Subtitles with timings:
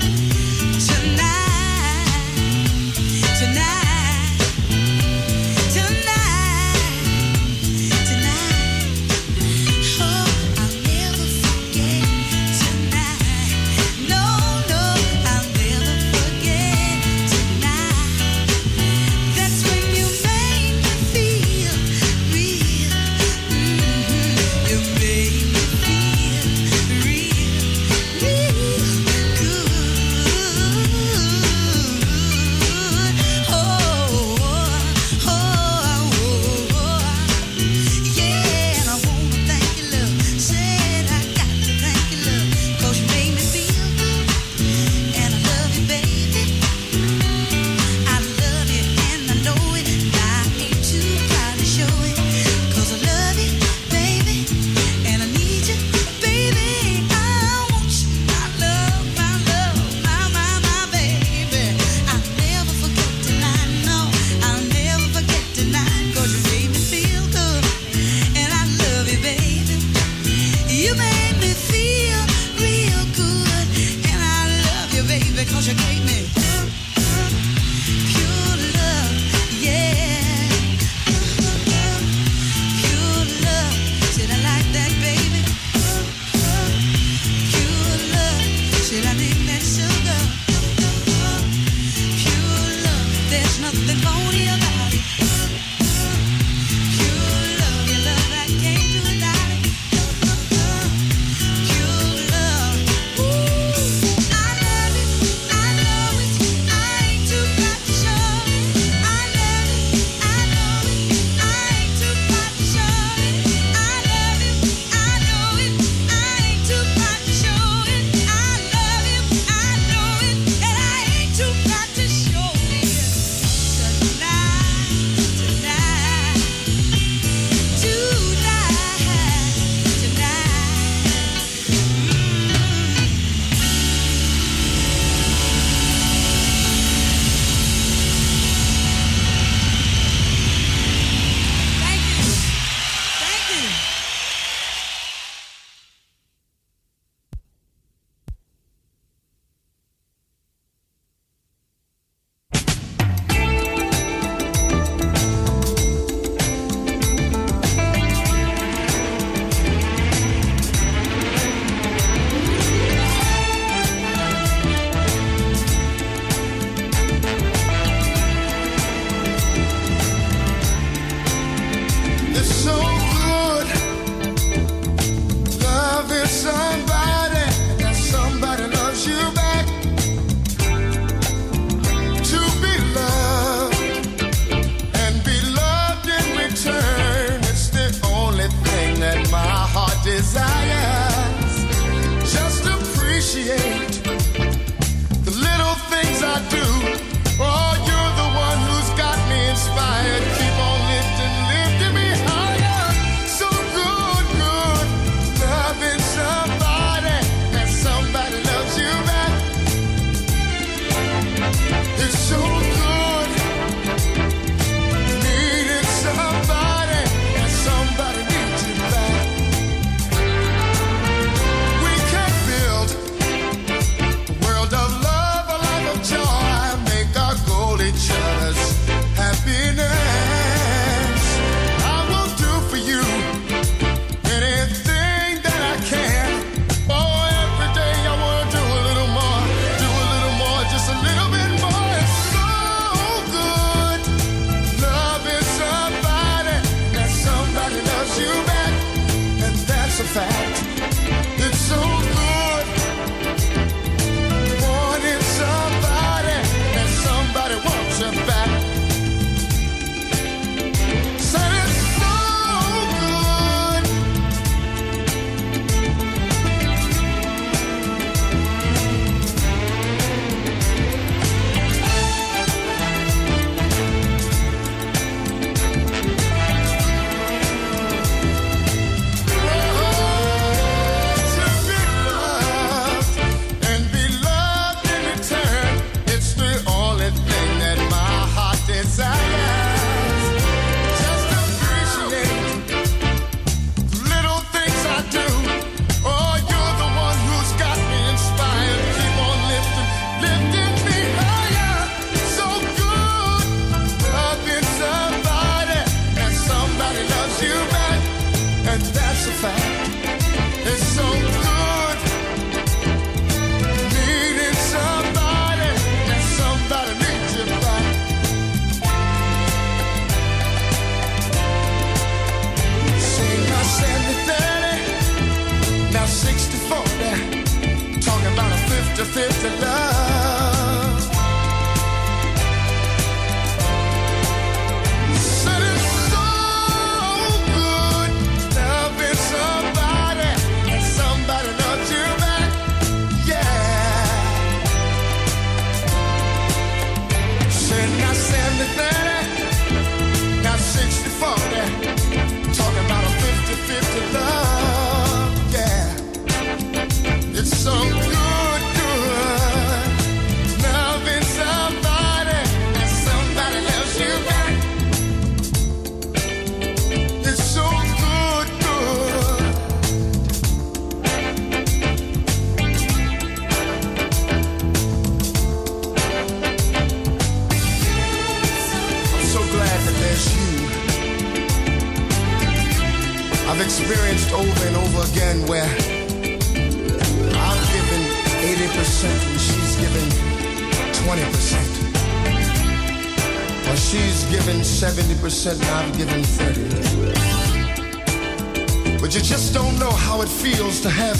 [0.00, 0.23] Thank you.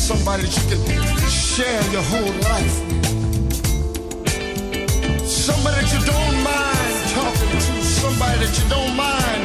[0.04, 2.76] somebody that you can share your whole life.
[5.24, 7.72] Somebody that you don't mind talking to.
[7.82, 9.42] Somebody that you don't mind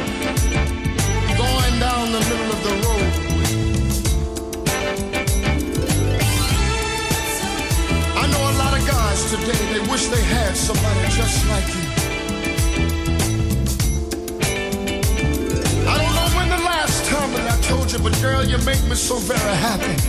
[1.40, 3.10] going down the middle of the road.
[8.20, 11.84] I know a lot of guys today, they wish they had somebody just like you.
[15.88, 18.84] I don't know when the last time that I told you, but girl, you make
[18.84, 19.99] me so very happy.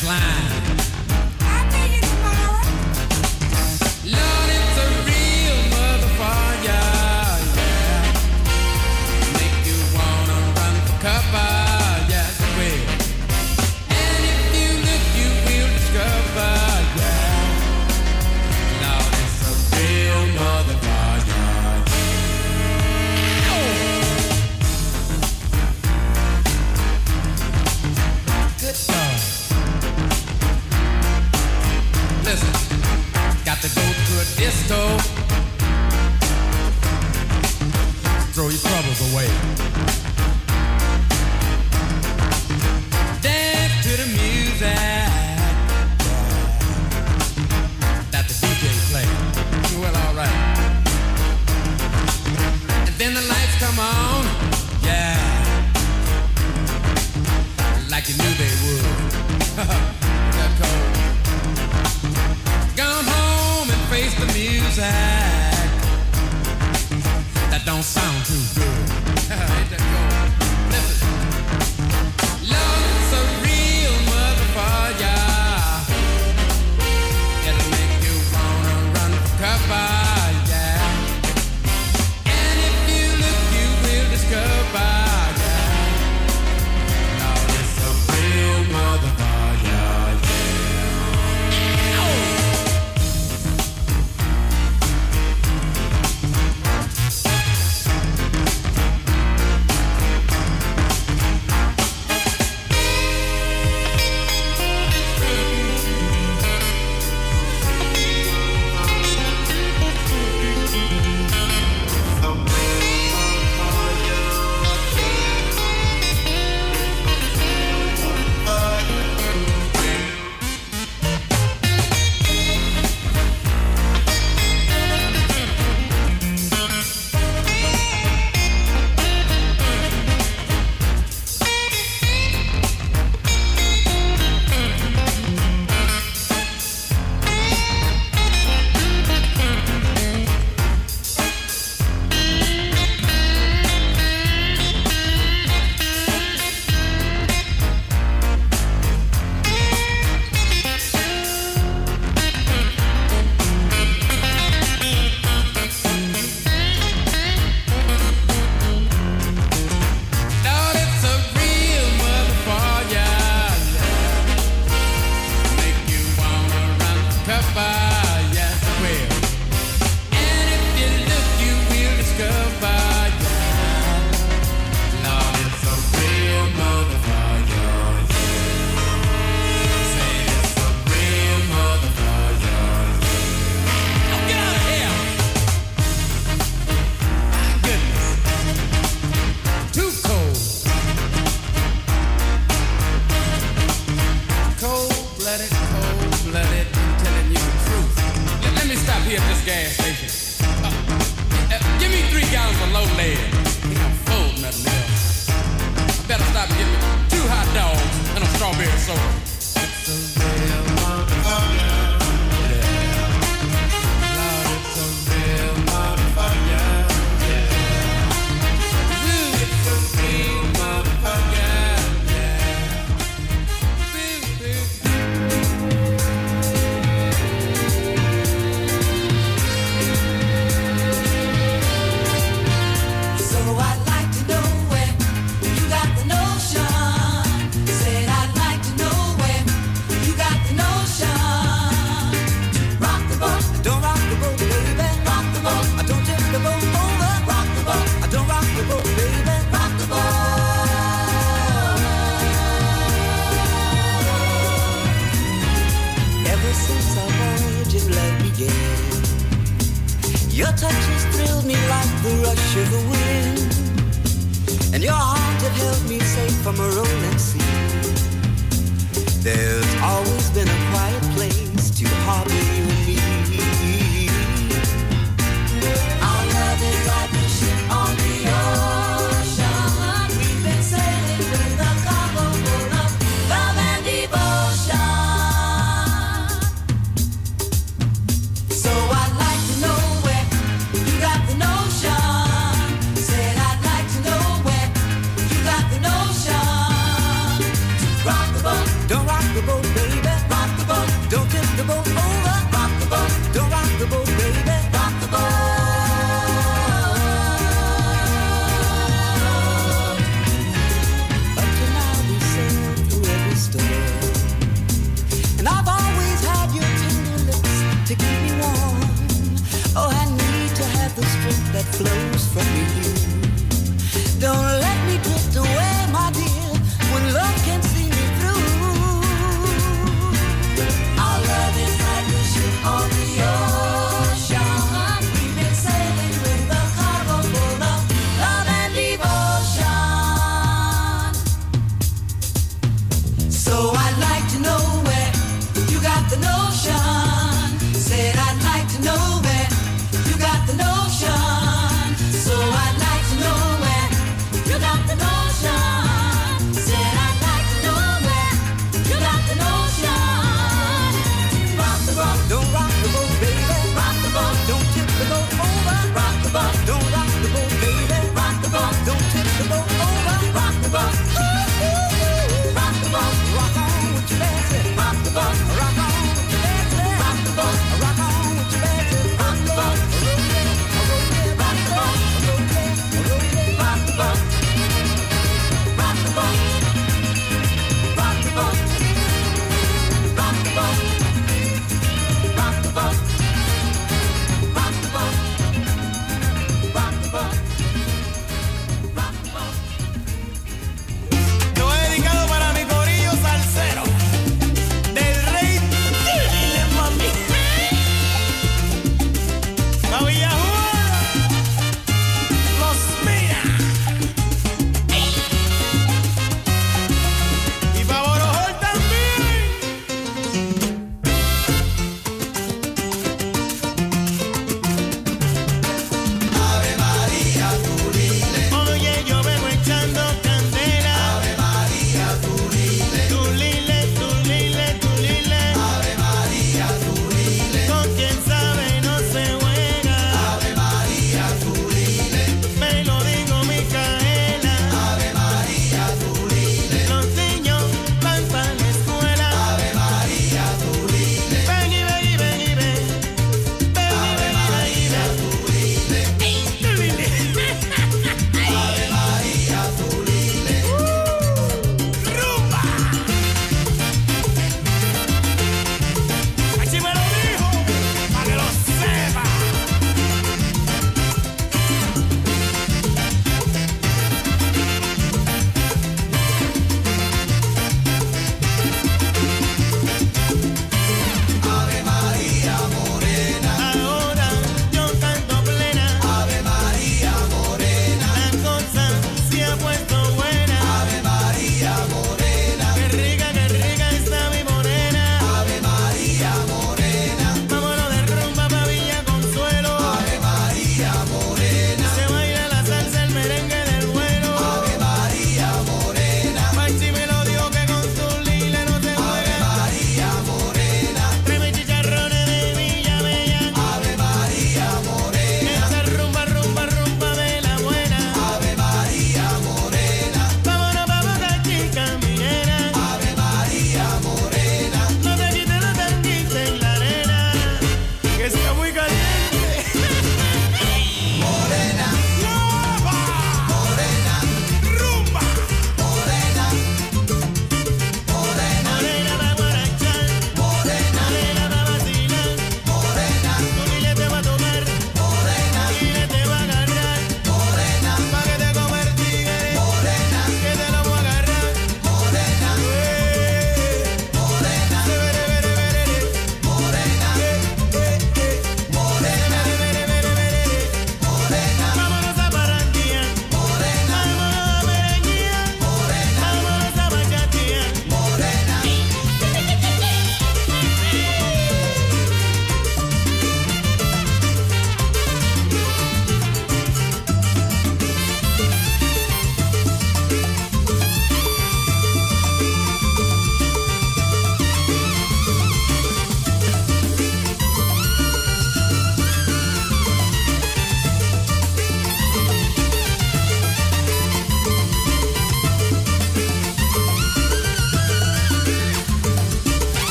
[0.00, 0.59] Slime.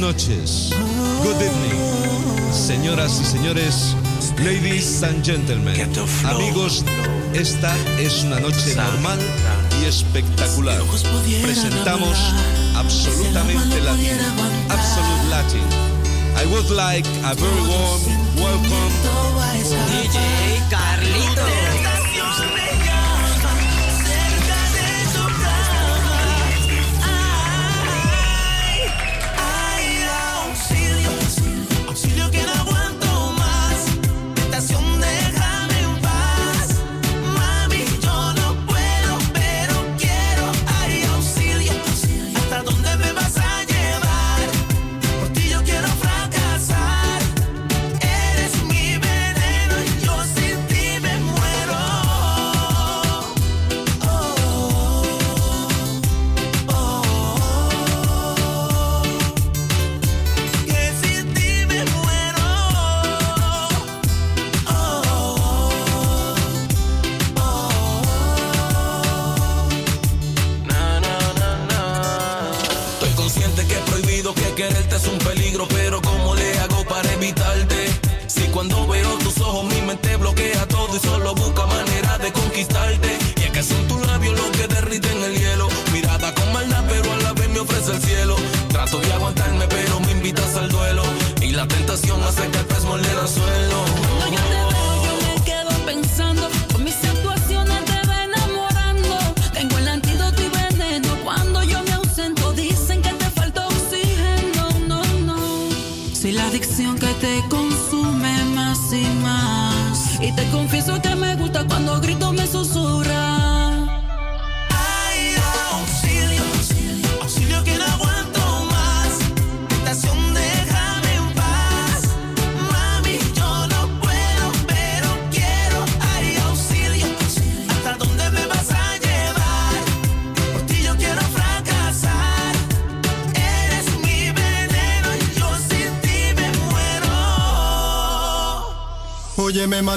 [0.00, 0.72] Noches.
[1.22, 2.52] Good evening.
[2.52, 3.94] Señoras y señores,
[4.38, 5.74] ladies and gentlemen.
[6.24, 6.82] Amigos,
[7.34, 9.18] esta es una noche normal
[9.80, 10.80] y espectacular.
[11.42, 12.16] Presentamos
[12.74, 14.18] absolutamente latín.
[14.70, 15.66] Absolute Latin.
[16.36, 18.00] I would like a very warm
[18.36, 18.90] welcome.
[19.90, 20.18] DJ
[20.70, 21.79] Carlito.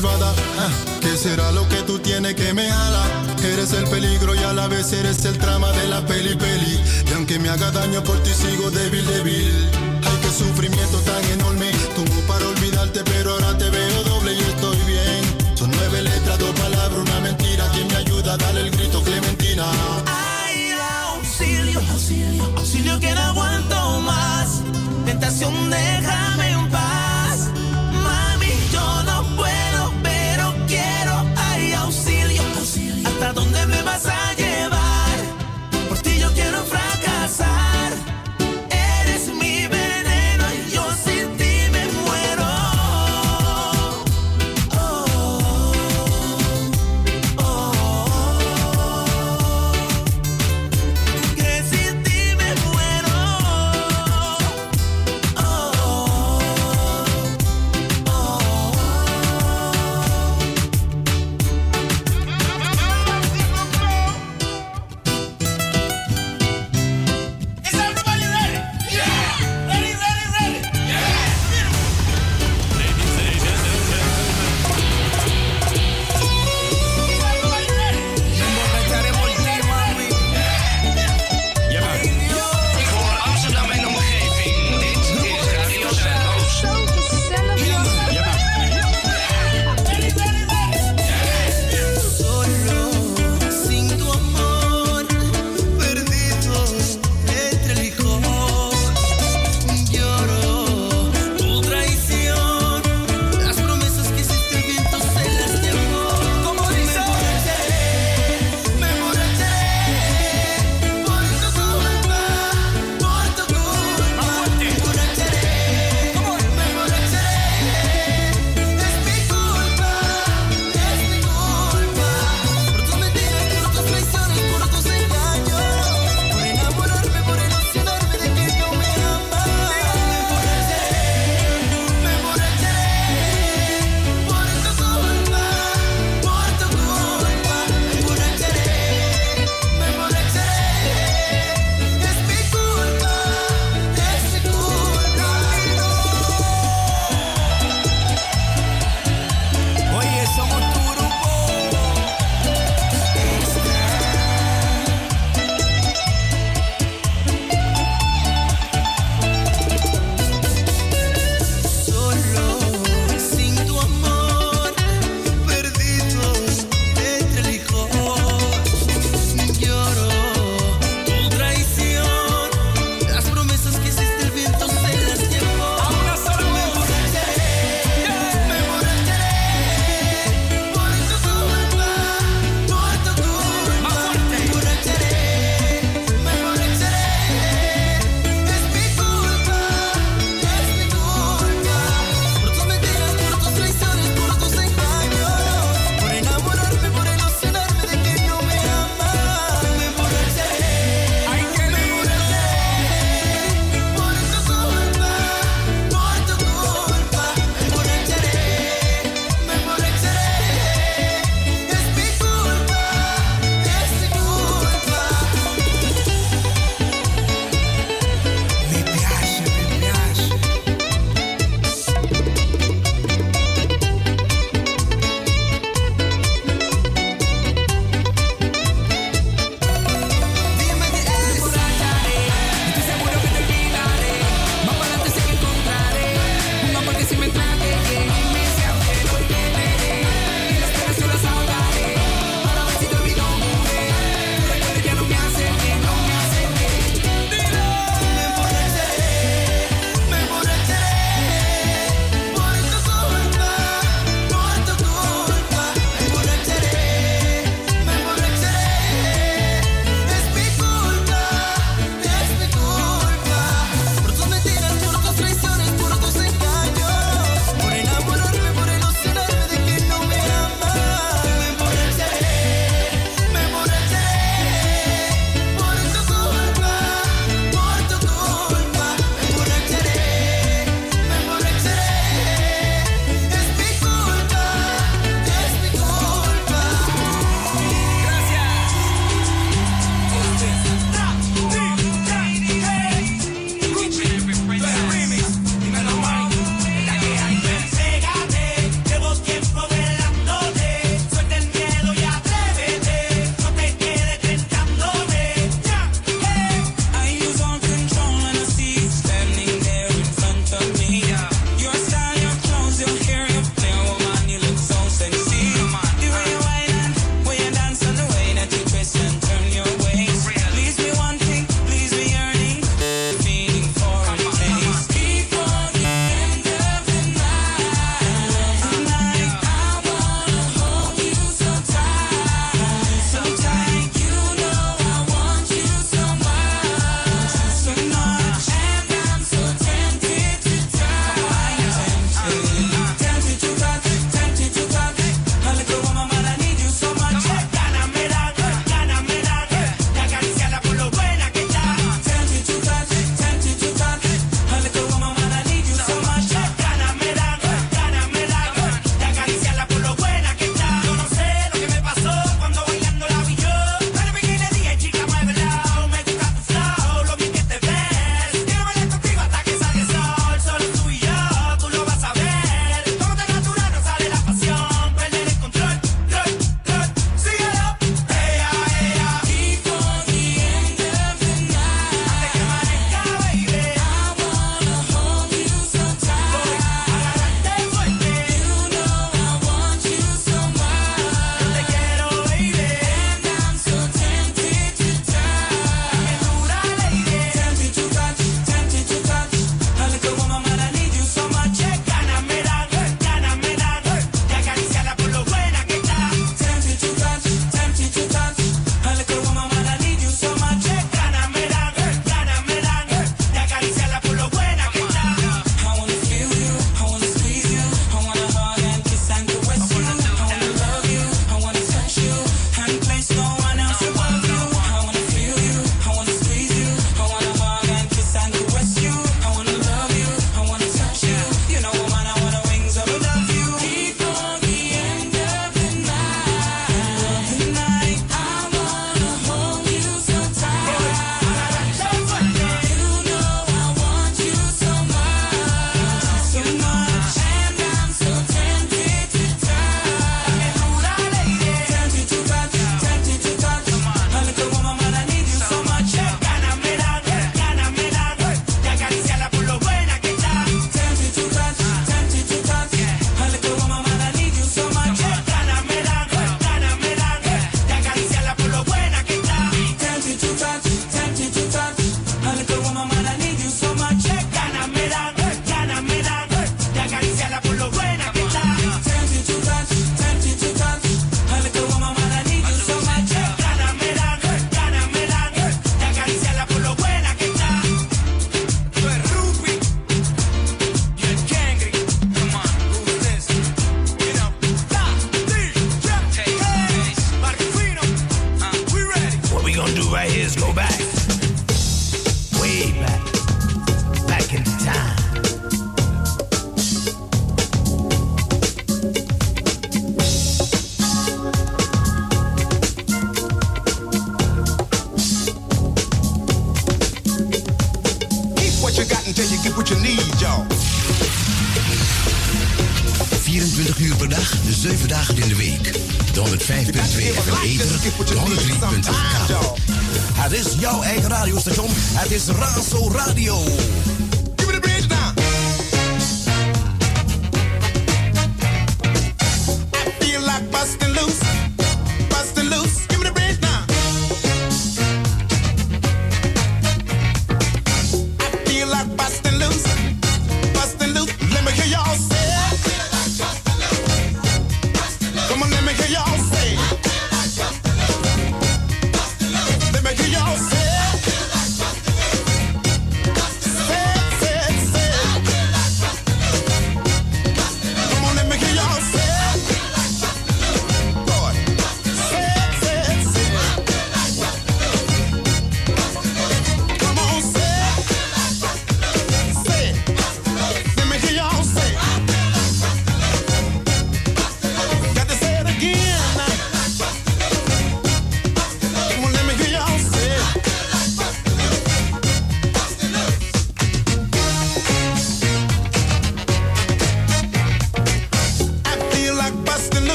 [0.00, 0.29] Salvador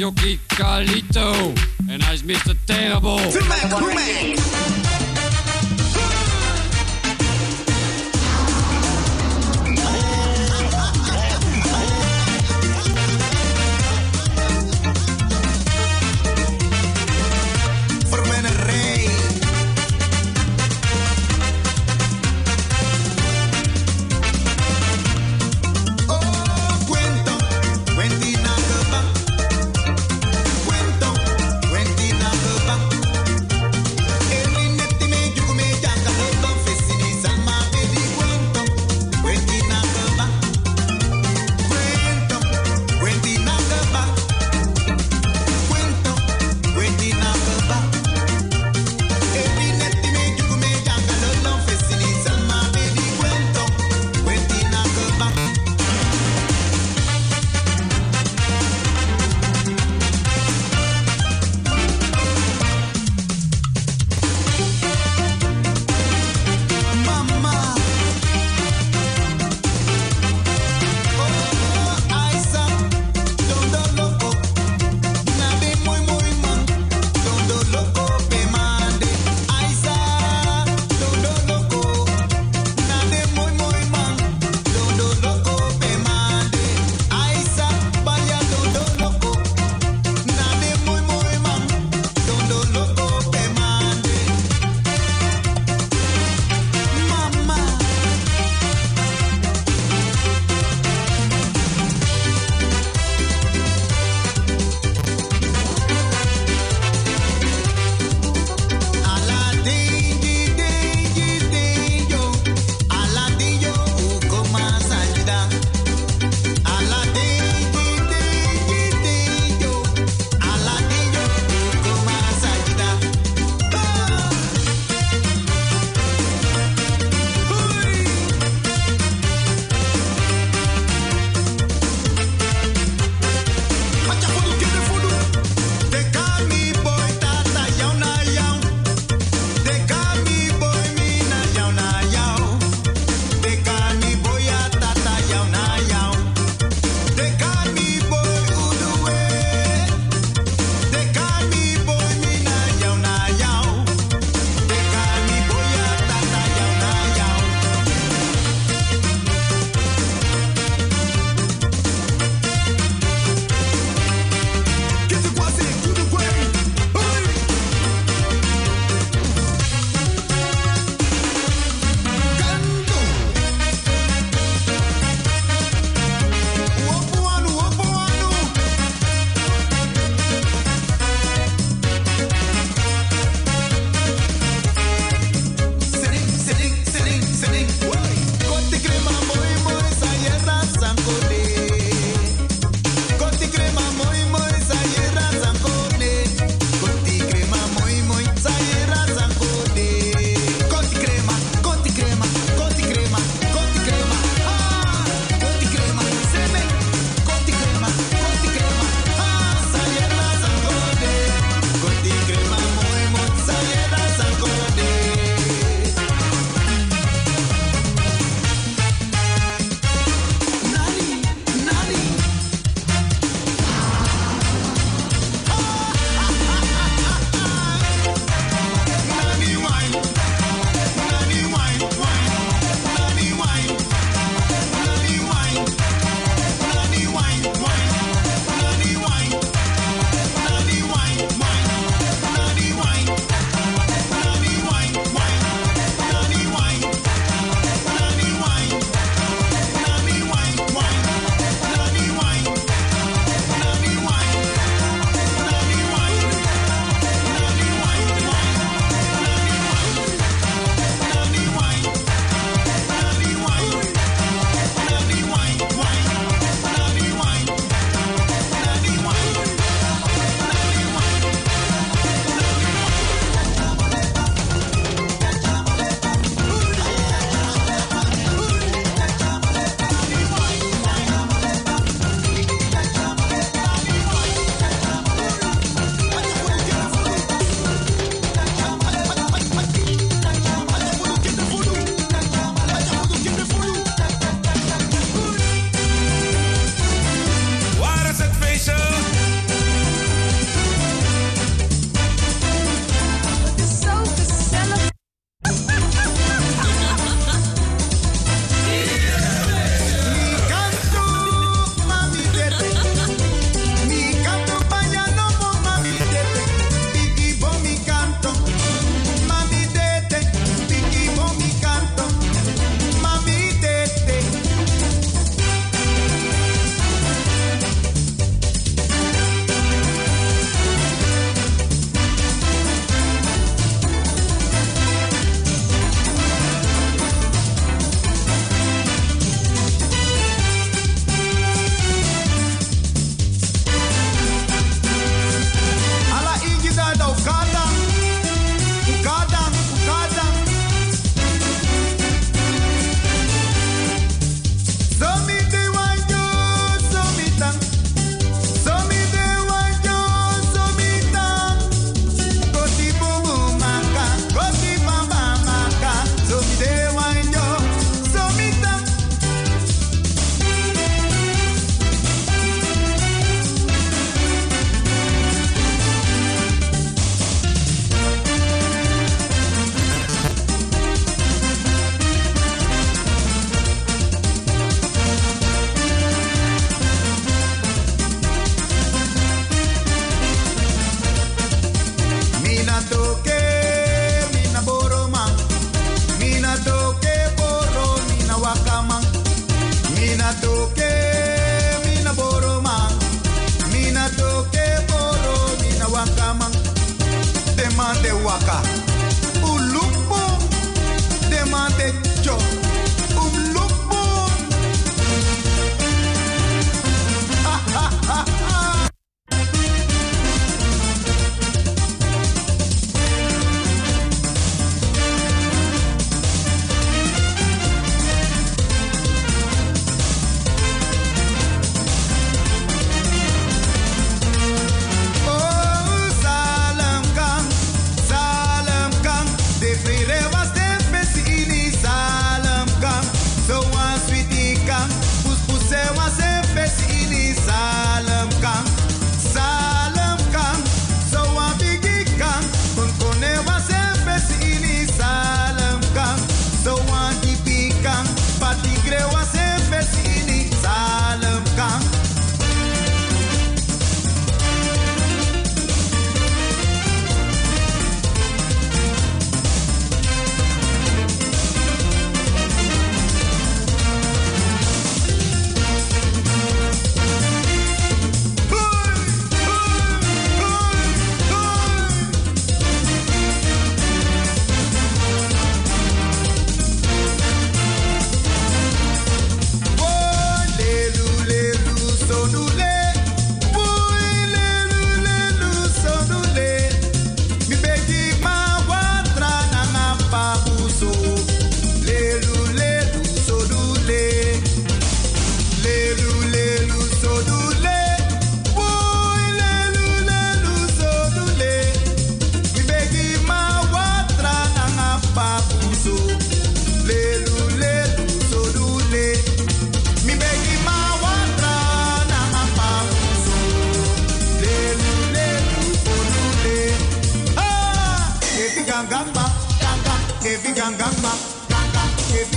[0.00, 1.52] jockey Carlito.
[1.88, 2.54] And hij is Mr.
[2.64, 3.30] Terrible.
[3.30, 4.79] To my, to my.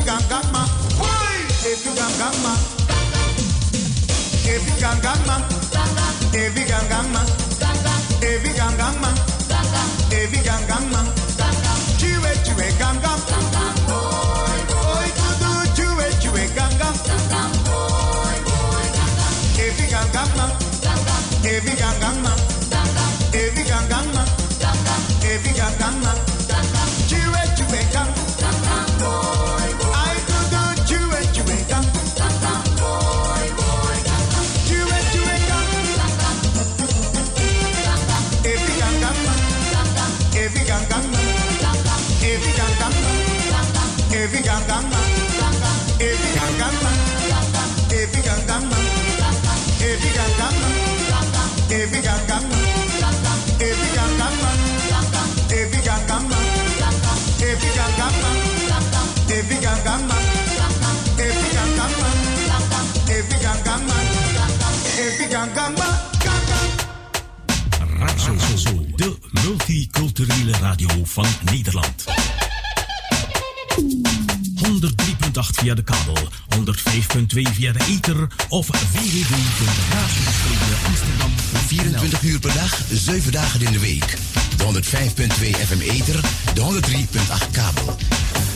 [0.05, 0.67] Gang gang man,
[1.63, 2.57] if gang can gang man,
[4.43, 5.41] if gang can gang man,
[6.33, 7.25] if gang can gang man,
[8.21, 9.15] if gang can gang man,
[10.11, 11.05] if gang can gang man,
[11.97, 13.21] chue chue gang gang,
[14.91, 16.97] oi kudu chue chue gang gang,
[19.55, 20.51] if gang can gang man,
[21.45, 22.37] if gang can gang man,
[23.31, 24.27] if gang can gang man,
[25.23, 26.32] if gang can gang man.
[68.95, 72.03] De multiculturele radio van Nederland.
[74.83, 74.89] 103.8
[75.61, 76.17] via de kabel,
[76.55, 81.31] 105.2 via de ether of www.radiospelen
[81.67, 84.17] 24 uur per dag, 7 dagen in de week.
[84.57, 84.69] De 105.2
[85.67, 86.21] FM Ether,
[86.53, 87.95] de 103.8 kabel.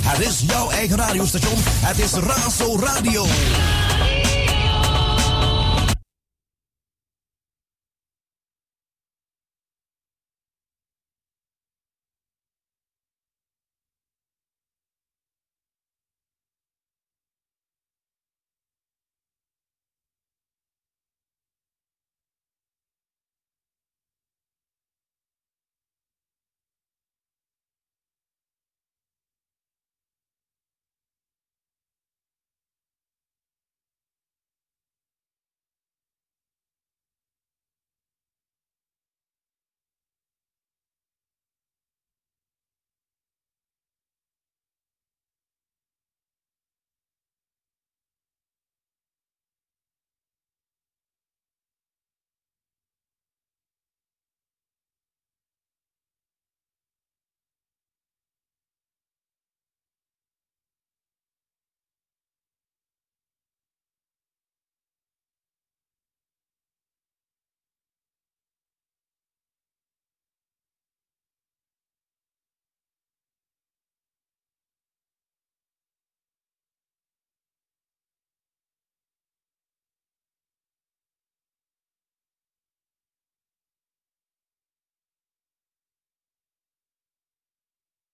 [0.02, 1.58] Het is jouw eigen radiostation.
[1.64, 3.26] Het is Raso Radio.